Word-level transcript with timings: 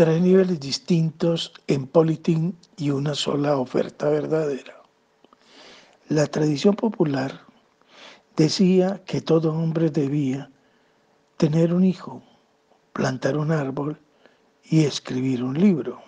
tres 0.00 0.22
niveles 0.22 0.58
distintos 0.58 1.52
en 1.66 1.86
Politín 1.86 2.56
y 2.78 2.88
una 2.88 3.14
sola 3.14 3.58
oferta 3.58 4.08
verdadera. 4.08 4.80
La 6.08 6.26
tradición 6.26 6.74
popular 6.74 7.42
decía 8.34 9.02
que 9.04 9.20
todo 9.20 9.52
hombre 9.52 9.90
debía 9.90 10.50
tener 11.36 11.74
un 11.74 11.84
hijo, 11.84 12.22
plantar 12.94 13.36
un 13.36 13.52
árbol 13.52 14.00
y 14.64 14.86
escribir 14.86 15.44
un 15.44 15.60
libro. 15.60 16.00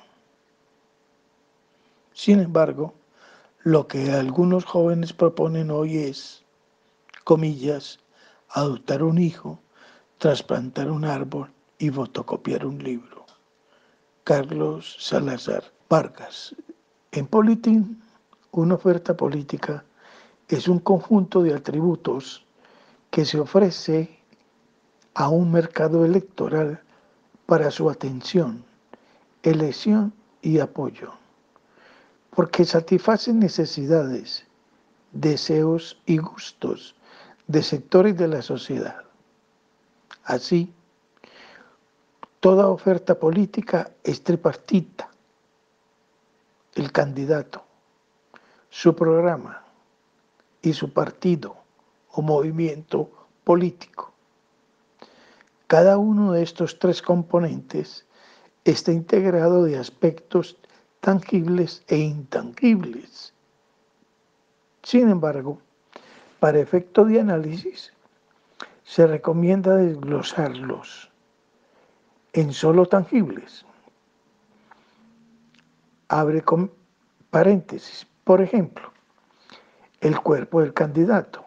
Sin 2.14 2.40
embargo, 2.40 2.94
lo 3.62 3.88
que 3.88 4.10
algunos 4.12 4.64
jóvenes 4.64 5.12
proponen 5.12 5.70
hoy 5.70 5.98
es, 5.98 6.42
comillas, 7.24 8.00
adoptar 8.48 9.02
un 9.02 9.18
hijo, 9.18 9.60
trasplantar 10.16 10.90
un 10.90 11.04
árbol 11.04 11.52
y 11.78 11.90
fotocopiar 11.90 12.64
un 12.64 12.82
libro. 12.82 13.21
Carlos 14.24 14.96
Salazar 15.00 15.64
Vargas. 15.88 16.54
En 17.10 17.26
Politín, 17.26 18.00
una 18.52 18.76
oferta 18.76 19.16
política 19.16 19.84
es 20.48 20.68
un 20.68 20.78
conjunto 20.78 21.42
de 21.42 21.54
atributos 21.54 22.46
que 23.10 23.24
se 23.24 23.40
ofrece 23.40 24.18
a 25.14 25.28
un 25.28 25.50
mercado 25.50 26.04
electoral 26.04 26.80
para 27.46 27.70
su 27.72 27.90
atención, 27.90 28.64
elección 29.42 30.14
y 30.40 30.60
apoyo, 30.60 31.14
porque 32.30 32.64
satisface 32.64 33.32
necesidades, 33.32 34.46
deseos 35.10 36.00
y 36.06 36.18
gustos 36.18 36.94
de 37.48 37.62
sectores 37.62 38.16
de 38.16 38.28
la 38.28 38.40
sociedad. 38.40 39.02
Así, 40.24 40.72
toda 42.42 42.66
oferta 42.66 43.20
política 43.20 43.92
es 44.02 44.24
tripartita. 44.24 45.08
El 46.74 46.90
candidato, 46.90 47.62
su 48.68 48.96
programa 48.96 49.62
y 50.60 50.72
su 50.72 50.92
partido 50.92 51.54
o 52.10 52.20
movimiento 52.20 53.08
político. 53.44 54.10
Cada 55.68 55.98
uno 55.98 56.32
de 56.32 56.42
estos 56.42 56.80
tres 56.80 57.00
componentes 57.00 58.06
está 58.64 58.90
integrado 58.90 59.62
de 59.62 59.78
aspectos 59.78 60.56
tangibles 60.98 61.84
e 61.86 61.98
intangibles. 61.98 63.34
Sin 64.82 65.08
embargo, 65.10 65.60
para 66.40 66.58
efecto 66.58 67.04
de 67.04 67.20
análisis, 67.20 67.92
se 68.82 69.06
recomienda 69.06 69.76
desglosarlos 69.76 71.11
en 72.32 72.52
solo 72.52 72.86
tangibles. 72.86 73.64
Abre 76.08 76.42
con 76.42 76.72
paréntesis. 77.30 78.06
Por 78.24 78.40
ejemplo, 78.40 78.92
el 80.00 80.20
cuerpo 80.20 80.60
del 80.60 80.72
candidato, 80.72 81.44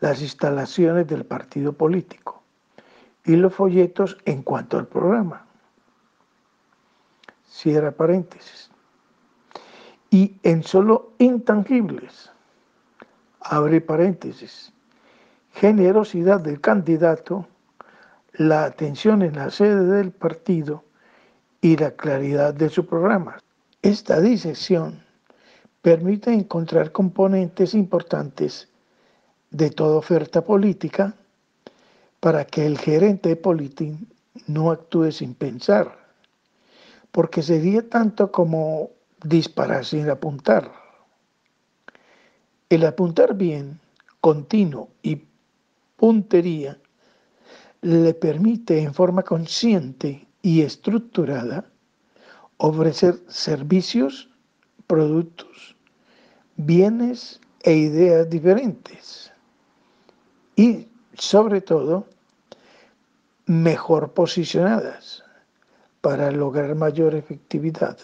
las 0.00 0.20
instalaciones 0.22 1.06
del 1.06 1.24
partido 1.24 1.72
político 1.72 2.42
y 3.24 3.36
los 3.36 3.54
folletos 3.54 4.18
en 4.24 4.42
cuanto 4.42 4.78
al 4.78 4.86
programa. 4.86 5.46
Cierra 7.48 7.92
paréntesis. 7.92 8.70
Y 10.10 10.36
en 10.42 10.62
solo 10.62 11.12
intangibles, 11.18 12.30
abre 13.40 13.80
paréntesis, 13.80 14.72
generosidad 15.52 16.40
del 16.40 16.60
candidato, 16.60 17.48
la 18.34 18.64
atención 18.64 19.22
en 19.22 19.36
la 19.36 19.50
sede 19.50 19.86
del 19.86 20.10
partido 20.10 20.84
y 21.60 21.76
la 21.76 21.92
claridad 21.92 22.52
de 22.52 22.68
su 22.68 22.86
programa. 22.86 23.38
Esta 23.82 24.20
disección 24.20 25.02
permite 25.82 26.32
encontrar 26.32 26.92
componentes 26.92 27.74
importantes 27.74 28.68
de 29.50 29.70
toda 29.70 29.96
oferta 29.96 30.42
política 30.42 31.14
para 32.18 32.44
que 32.44 32.66
el 32.66 32.78
gerente 32.78 33.28
de 33.28 33.36
Politín 33.36 34.08
no 34.46 34.70
actúe 34.70 35.12
sin 35.12 35.34
pensar, 35.34 35.96
porque 37.12 37.42
sería 37.42 37.88
tanto 37.88 38.32
como 38.32 38.90
disparar 39.22 39.84
sin 39.84 40.10
apuntar. 40.10 40.72
El 42.68 42.84
apuntar 42.84 43.34
bien, 43.34 43.78
continuo 44.20 44.88
y 45.02 45.22
puntería 45.96 46.78
le 47.84 48.14
permite 48.14 48.80
en 48.80 48.94
forma 48.94 49.22
consciente 49.22 50.26
y 50.40 50.62
estructurada 50.62 51.66
ofrecer 52.56 53.20
servicios, 53.28 54.30
productos, 54.86 55.76
bienes 56.56 57.42
e 57.62 57.74
ideas 57.74 58.30
diferentes. 58.30 59.30
Y 60.56 60.88
sobre 61.12 61.60
todo 61.60 62.08
mejor 63.44 64.14
posicionadas 64.14 65.22
para 66.00 66.30
lograr 66.30 66.74
mayor 66.74 67.14
efectividad, 67.14 67.98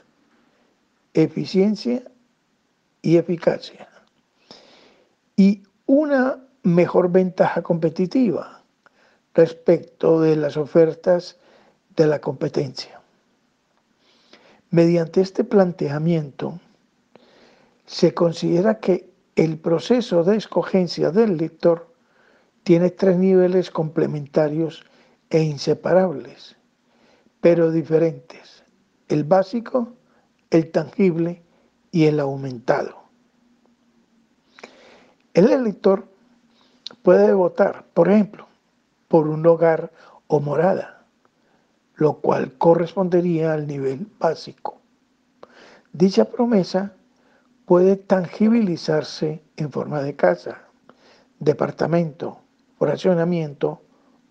eficiencia 1.15 2.03
y 3.01 3.17
eficacia. 3.17 3.89
Y 5.37 5.63
una 5.87 6.39
mejor 6.65 7.11
ventaja 7.11 7.63
competitiva 7.63 8.60
respecto 9.35 10.21
de 10.21 10.37
las 10.37 10.57
ofertas 10.57 11.39
de 11.97 12.07
la 12.07 12.21
competencia. 12.21 13.01
Mediante 14.71 15.21
este 15.21 15.45
planteamiento, 15.45 16.61
se 17.87 18.15
considera 18.15 18.79
que 18.79 19.11
el 19.35 19.59
proceso 19.59 20.23
de 20.23 20.37
escogencia 20.37 21.11
del 21.11 21.37
lector 21.37 21.93
tiene 22.63 22.91
tres 22.91 23.17
niveles 23.17 23.71
complementarios 23.71 24.85
e 25.29 25.43
inseparables, 25.43 26.57
pero 27.41 27.71
diferentes, 27.71 28.65
el 29.09 29.25
básico, 29.25 29.95
el 30.51 30.71
tangible 30.71 31.43
y 31.91 32.05
el 32.05 32.21
aumentado. 32.21 33.01
El 35.35 35.51
elector 35.51 36.09
puede 37.03 37.33
votar, 37.33 37.87
por 37.95 38.09
ejemplo, 38.09 38.50
por 39.11 39.27
un 39.27 39.45
hogar 39.45 39.91
o 40.29 40.39
morada, 40.39 41.03
lo 41.97 42.21
cual 42.21 42.53
correspondería 42.59 43.53
al 43.53 43.67
nivel 43.67 44.07
básico. 44.21 44.79
Dicha 45.93 46.27
promesa 46.27 46.95
puede 47.67 47.97
tangibilizarse 47.97 49.43
en 49.57 49.73
forma 49.73 50.01
de 50.01 50.15
casa, 50.15 50.63
departamento, 51.41 52.39
oracionamiento, 52.79 53.83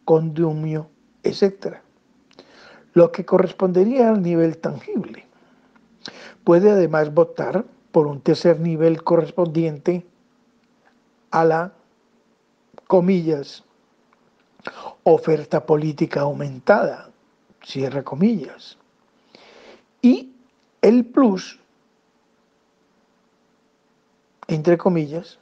condumio, 0.05 0.89
etc. 1.23 1.79
Lo 2.93 3.11
que 3.11 3.25
correspondería 3.25 4.07
al 4.07 4.21
nivel 4.21 4.59
tangible. 4.59 5.27
Puede 6.45 6.71
además 6.71 7.13
votar 7.13 7.65
por 7.91 8.07
un 8.07 8.21
tercer 8.21 8.61
nivel 8.61 9.03
correspondiente 9.03 10.05
a 11.31 11.43
la, 11.43 11.73
comillas, 12.87 13.65
oferta 15.03 15.65
política 15.65 16.21
aumentada, 16.21 17.09
cierra 17.63 18.03
comillas. 18.03 18.77
Y 20.01 20.33
el 20.81 21.05
plus, 21.05 21.59
entre 24.47 24.77
comillas, 24.77 25.39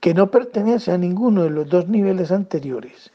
que 0.00 0.14
no 0.14 0.30
pertenece 0.30 0.92
a 0.92 0.98
ninguno 0.98 1.42
de 1.42 1.50
los 1.50 1.68
dos 1.68 1.88
niveles 1.88 2.30
anteriores 2.30 3.10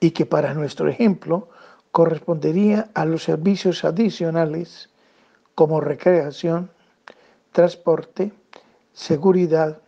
y 0.00 0.10
que 0.10 0.26
para 0.26 0.54
nuestro 0.54 0.88
ejemplo 0.88 1.48
correspondería 1.92 2.90
a 2.94 3.04
los 3.04 3.22
servicios 3.22 3.84
adicionales 3.84 4.90
como 5.54 5.80
recreación, 5.80 6.70
transporte, 7.52 8.32
seguridad, 8.92 9.78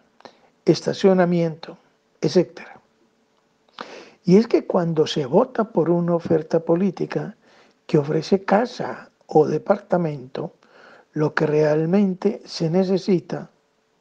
estacionamiento, 0.65 1.79
etc. 2.21 2.74
Y 4.25 4.37
es 4.37 4.47
que 4.47 4.67
cuando 4.67 5.07
se 5.07 5.27
vota 5.27 5.65
por 5.65 5.91
una 5.91 6.15
oferta 6.15 6.61
política 6.61 7.37
que 7.87 7.99
ofrece 7.99 8.45
casa 8.45 9.11
o 9.27 9.47
departamento, 9.47 10.53
lo 11.13 11.35
que 11.35 11.47
realmente 11.47 12.43
se 12.45 12.71
necesita, 12.71 13.51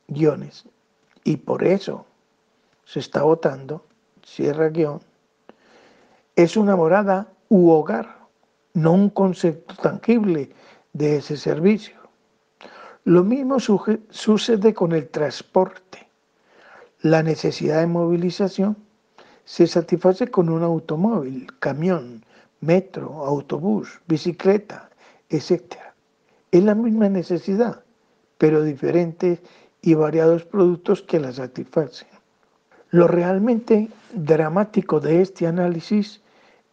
guiones, 0.08 0.66
y 1.24 1.38
por 1.38 1.64
eso 1.64 2.06
se 2.86 3.00
está 3.00 3.24
votando, 3.24 3.86
cierra 4.26 4.70
guion, 4.70 5.02
es 6.36 6.58
una 6.58 6.76
morada 6.76 7.28
u 7.50 7.70
hogar, 7.70 8.18
no 8.74 8.94
un 8.94 9.10
concepto 9.10 9.76
tangible 9.76 10.52
de 10.94 11.18
ese 11.18 11.38
servicio. 11.38 11.96
Lo 13.04 13.24
mismo 13.24 13.60
sucede 13.60 14.74
con 14.74 14.94
el 14.94 15.10
transporte. 15.10 16.08
La 17.02 17.22
necesidad 17.22 17.82
de 17.82 17.88
movilización 17.88 18.78
se 19.46 19.68
satisface 19.68 20.28
con 20.28 20.50
un 20.50 20.64
automóvil, 20.64 21.48
camión, 21.60 22.24
metro, 22.62 23.26
autobús, 23.26 24.00
bicicleta, 24.08 24.90
etc. 25.30 25.76
Es 26.52 26.64
la 26.64 26.76
misma 26.76 27.10
necesidad, 27.10 27.84
pero 28.38 28.64
diferentes 28.64 29.40
y 29.82 29.94
variados 29.96 30.46
productos 30.46 31.02
que 31.02 31.20
la 31.20 31.34
satisfacen. 31.34 32.08
Lo 32.90 33.08
realmente 33.08 33.90
dramático 34.14 35.00
de 35.00 35.22
este 35.22 35.48
análisis 35.48 36.22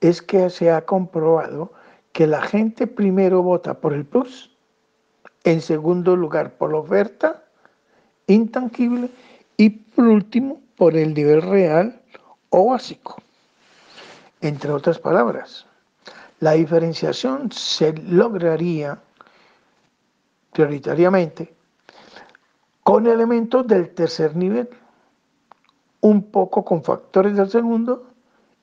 es 0.01 0.23
que 0.23 0.49
se 0.51 0.71
ha 0.71 0.85
comprobado 0.85 1.73
que 2.13 2.27
la 2.27 2.43
gente 2.43 2.87
primero 2.87 3.43
vota 3.43 3.75
por 3.75 3.93
el 3.93 4.05
plus, 4.05 4.51
en 5.45 5.61
segundo 5.61 6.17
lugar 6.17 6.53
por 6.57 6.73
la 6.73 6.79
oferta 6.79 7.45
intangible 8.27 9.11
y 9.57 9.71
por 9.71 10.07
último 10.07 10.61
por 10.77 10.97
el 10.97 11.15
nivel 11.15 11.43
real 11.43 12.00
o 12.51 12.71
básico. 12.71 13.17
Entre 14.41 14.71
otras 14.71 14.99
palabras, 14.99 15.67
la 16.41 16.53
diferenciación 16.53 17.51
se 17.53 17.93
lograría 17.93 18.99
prioritariamente 20.53 21.55
con 22.83 23.07
elementos 23.07 23.67
del 23.67 23.91
tercer 23.95 24.35
nivel, 24.37 24.69
un 26.01 26.23
poco 26.31 26.65
con 26.65 26.83
factores 26.83 27.37
del 27.37 27.51
segundo 27.51 28.07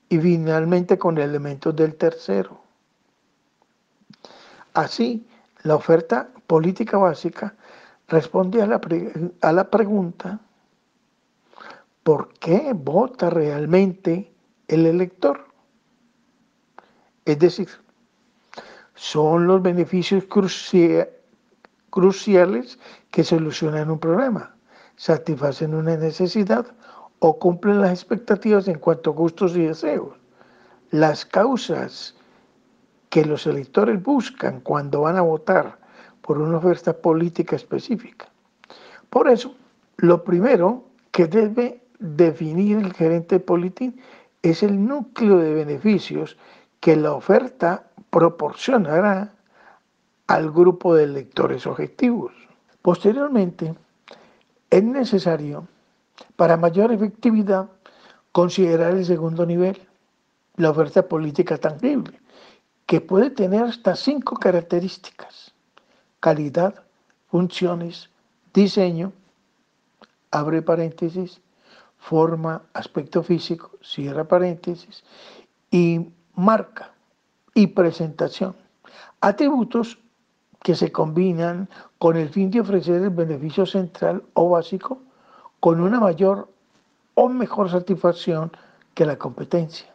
y 0.09 0.17
finalmente 0.17 0.97
con 0.97 1.17
elementos 1.17 1.75
del 1.75 1.95
tercero. 1.95 2.59
Así, 4.73 5.25
la 5.63 5.75
oferta 5.75 6.29
política 6.47 6.97
básica 6.97 7.53
responde 8.07 8.61
a 8.61 8.67
la, 8.67 8.81
a 9.41 9.51
la 9.51 9.69
pregunta 9.69 10.39
¿por 12.07 12.29
qué 12.39 12.71
vota 12.73 13.29
realmente 13.29 14.33
el 14.69 14.85
elector? 14.85 15.45
Es 17.25 17.37
decir, 17.37 17.67
son 18.95 19.45
los 19.45 19.61
beneficios 19.61 20.23
cruciales 21.89 22.79
que 23.11 23.25
solucionan 23.25 23.91
un 23.91 23.99
problema, 23.99 24.55
satisfacen 24.95 25.73
una 25.75 25.97
necesidad 25.97 26.65
o 27.19 27.37
cumplen 27.39 27.81
las 27.81 27.91
expectativas 27.91 28.69
en 28.69 28.79
cuanto 28.79 29.09
a 29.09 29.13
gustos 29.13 29.57
y 29.57 29.63
deseos. 29.63 30.15
Las 30.91 31.25
causas 31.25 32.15
que 33.09 33.25
los 33.25 33.45
electores 33.47 34.01
buscan 34.01 34.61
cuando 34.61 35.01
van 35.01 35.17
a 35.17 35.23
votar 35.23 35.77
por 36.21 36.37
una 36.37 36.59
oferta 36.59 36.93
política 36.93 37.57
específica. 37.57 38.29
Por 39.09 39.27
eso, 39.27 39.57
lo 39.97 40.23
primero 40.23 40.85
que 41.11 41.27
debe 41.27 41.86
definir 41.99 42.77
el 42.77 42.93
gerente 42.93 43.39
político 43.39 43.97
es 44.41 44.63
el 44.63 44.85
núcleo 44.85 45.37
de 45.37 45.53
beneficios 45.53 46.37
que 46.79 46.95
la 46.95 47.13
oferta 47.13 47.87
proporcionará 48.09 49.33
al 50.27 50.51
grupo 50.51 50.95
de 50.95 51.05
electores 51.05 51.65
objetivos. 51.65 52.33
Posteriormente, 52.81 53.75
es 54.69 54.83
necesario 54.83 55.67
para 56.35 56.57
mayor 56.57 56.91
efectividad, 56.91 57.69
considerar 58.31 58.93
el 58.93 59.05
segundo 59.05 59.45
nivel, 59.45 59.81
la 60.55 60.69
oferta 60.69 61.07
política 61.07 61.57
tangible, 61.57 62.19
que 62.85 63.01
puede 63.01 63.29
tener 63.29 63.63
hasta 63.63 63.95
cinco 63.95 64.35
características. 64.35 65.53
Calidad, 66.19 66.83
funciones, 67.27 68.09
diseño, 68.53 69.13
abre 70.31 70.61
paréntesis, 70.61 71.41
forma, 71.97 72.63
aspecto 72.73 73.23
físico, 73.23 73.71
cierra 73.81 74.23
paréntesis, 74.27 75.03
y 75.71 76.07
marca 76.35 76.93
y 77.53 77.67
presentación. 77.67 78.55
Atributos 79.21 79.99
que 80.63 80.75
se 80.75 80.91
combinan 80.91 81.69
con 81.97 82.17
el 82.17 82.29
fin 82.29 82.51
de 82.51 82.61
ofrecer 82.61 83.01
el 83.01 83.09
beneficio 83.09 83.65
central 83.65 84.23
o 84.33 84.49
básico 84.49 85.01
con 85.59 85.81
una 85.81 85.99
mayor 85.99 86.49
o 87.15 87.29
mejor 87.29 87.69
satisfacción 87.69 88.51
que 88.93 89.05
la 89.05 89.17
competencia. 89.17 89.87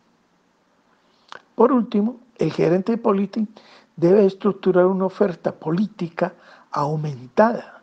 Por 1.55 1.73
último, 1.73 2.21
el 2.39 2.53
gerente 2.53 2.97
político 2.97 3.53
debe 3.97 4.25
estructurar 4.27 4.87
una 4.87 5.07
oferta 5.07 5.53
política 5.53 6.35
aumentada 6.71 7.82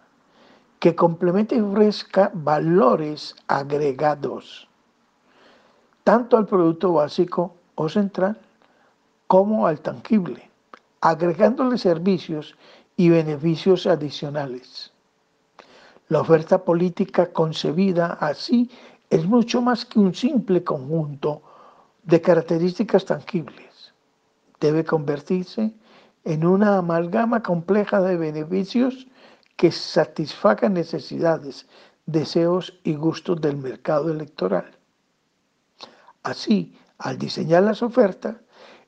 que 0.79 0.95
complemente 0.95 1.55
y 1.55 1.59
ofrezca 1.59 2.31
valores 2.33 3.35
agregados 3.47 4.69
tanto 6.09 6.37
al 6.37 6.47
producto 6.47 6.93
básico 6.93 7.53
o 7.75 7.87
central 7.87 8.35
como 9.27 9.67
al 9.67 9.79
tangible, 9.79 10.49
agregándole 11.01 11.77
servicios 11.77 12.55
y 12.97 13.09
beneficios 13.09 13.85
adicionales. 13.85 14.91
La 16.07 16.21
oferta 16.21 16.63
política 16.63 17.31
concebida 17.31 18.17
así 18.19 18.71
es 19.11 19.27
mucho 19.27 19.61
más 19.61 19.85
que 19.85 19.99
un 19.99 20.15
simple 20.15 20.63
conjunto 20.63 21.43
de 22.01 22.19
características 22.19 23.05
tangibles. 23.05 23.93
Debe 24.59 24.83
convertirse 24.83 25.71
en 26.23 26.43
una 26.43 26.77
amalgama 26.77 27.43
compleja 27.43 28.01
de 28.01 28.17
beneficios 28.17 29.05
que 29.59 29.73
satisfagan 29.73 30.73
necesidades, 30.73 31.67
deseos 32.05 32.79
y 32.85 32.95
gustos 32.95 33.41
del 33.41 33.57
mercado 33.57 34.09
electoral. 34.09 34.71
Así, 36.23 36.77
al 36.97 37.17
diseñar 37.17 37.63
las 37.63 37.83
ofertas, 37.83 38.37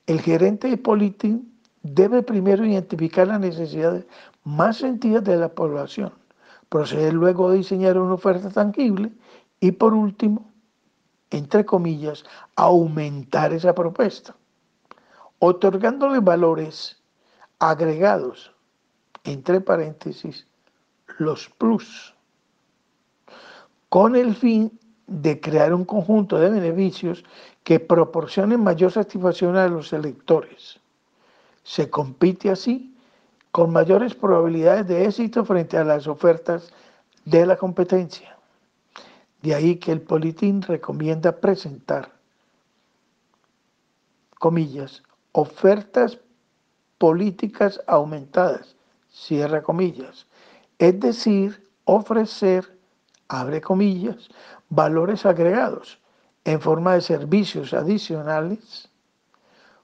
el 0.08 0.22
gerente 0.22 0.70
de 0.70 0.78
política 0.78 1.40
debe 1.84 2.24
primero 2.24 2.66
identificar 2.66 3.28
las 3.28 3.42
necesidades 3.42 4.06
más 4.46 4.78
sentidas 4.78 5.26
de 5.26 5.36
la 5.36 5.50
población 5.50 6.14
proceder 6.70 7.12
luego 7.12 7.50
a 7.50 7.54
diseñar 7.54 7.98
una 7.98 8.14
oferta 8.14 8.50
tangible 8.50 9.12
y 9.60 9.74
por 9.74 9.94
último, 9.94 10.50
entre 11.30 11.66
comillas, 11.66 12.24
aumentar 12.56 13.52
esa 13.52 13.76
propuesta, 13.76 14.38
otorgándole 15.40 16.20
valores 16.22 17.04
agregados, 17.60 18.56
entre 19.26 19.60
paréntesis, 19.60 20.48
los 21.22 21.50
plus, 21.50 22.16
con 23.90 24.16
el 24.16 24.36
fin 24.36 24.80
de 25.08 25.40
crear 25.40 25.74
un 25.74 25.86
conjunto 25.86 26.38
de 26.38 26.50
beneficios 26.50 27.24
que 27.64 27.80
proporcionen 27.80 28.64
mayor 28.64 28.92
satisfacción 28.92 29.56
a 29.56 29.68
los 29.68 29.94
electores. 29.94 30.80
Se 31.64 31.90
compite 31.90 32.50
así 32.50 32.96
con 33.52 33.72
mayores 33.72 34.16
probabilidades 34.16 34.88
de 34.88 35.06
éxito 35.06 35.46
frente 35.46 35.78
a 35.78 35.84
las 35.84 36.08
ofertas 36.08 36.74
de 37.26 37.46
la 37.46 37.56
competencia. 37.56 38.38
De 39.42 39.54
ahí 39.54 39.76
que 39.76 39.92
el 39.92 40.02
Politín 40.02 40.62
recomienda 40.62 41.40
presentar, 41.40 42.14
comillas, 44.40 45.04
ofertas 45.34 46.18
políticas 46.98 47.82
aumentadas, 47.88 48.76
cierra 49.10 49.62
comillas, 49.62 50.26
es 50.82 51.00
decir, 51.00 51.70
ofrecer, 51.86 52.76
abre 53.28 53.62
comillas, 53.62 54.30
valores 54.70 55.28
agregados 55.28 56.00
en 56.44 56.60
forma 56.60 56.96
de 56.96 57.02
servicios 57.02 57.72
adicionales 57.76 58.90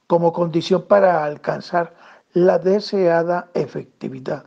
como 0.08 0.34
condición 0.34 0.86
para 0.88 1.24
alcanzar 1.24 1.94
la 2.34 2.58
deseada 2.58 3.51
efectividad. 3.54 4.46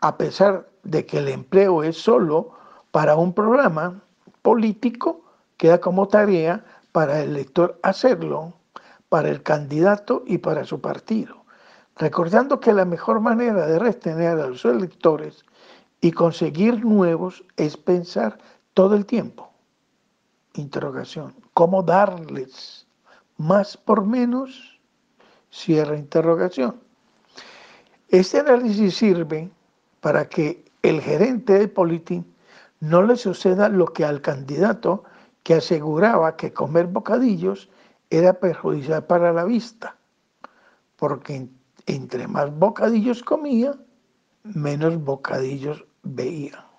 A 0.00 0.16
pesar 0.16 0.68
de 0.82 1.06
que 1.06 1.18
el 1.18 1.28
empleo 1.28 1.84
es 1.84 1.96
solo 1.96 2.50
para 2.90 3.14
un 3.14 3.34
programa 3.34 4.02
político, 4.42 5.22
queda 5.58 5.80
como 5.80 6.08
tarea 6.08 6.64
para 6.90 7.20
el 7.20 7.30
elector 7.30 7.78
hacerlo, 7.84 8.54
para 9.08 9.28
el 9.28 9.44
candidato 9.44 10.24
y 10.26 10.38
para 10.38 10.64
su 10.64 10.80
partido, 10.80 11.41
recordando 11.96 12.60
que 12.60 12.72
la 12.72 12.84
mejor 12.84 13.20
manera 13.20 13.66
de 13.66 13.78
retener 13.78 14.38
a 14.38 14.46
los 14.46 14.64
electores 14.64 15.44
y 16.00 16.12
conseguir 16.12 16.84
nuevos 16.84 17.44
es 17.56 17.76
pensar 17.76 18.38
todo 18.74 18.94
el 18.94 19.06
tiempo. 19.06 19.50
Interrogación. 20.54 21.34
¿Cómo 21.54 21.82
darles 21.82 22.86
más 23.36 23.76
por 23.76 24.04
menos? 24.04 24.78
Cierra 25.50 25.96
interrogación. 25.96 26.80
Este 28.08 28.40
análisis 28.40 28.96
sirve 28.96 29.50
para 30.00 30.28
que 30.28 30.64
el 30.82 31.00
gerente 31.00 31.58
de 31.58 31.68
Politín 31.68 32.26
no 32.80 33.02
le 33.02 33.16
suceda 33.16 33.68
lo 33.68 33.86
que 33.86 34.04
al 34.04 34.20
candidato 34.20 35.04
que 35.42 35.54
aseguraba 35.54 36.36
que 36.36 36.52
comer 36.52 36.86
bocadillos 36.86 37.70
era 38.10 38.34
perjudicial 38.34 39.04
para 39.04 39.32
la 39.32 39.44
vista, 39.44 39.96
porque 40.96 41.48
entre 41.86 42.26
más 42.28 42.56
bocadillos 42.58 43.22
comía, 43.22 43.72
menos 44.42 45.02
bocadillos 45.02 45.84
veía. 46.02 46.71